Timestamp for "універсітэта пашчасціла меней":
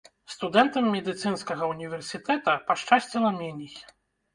1.75-3.73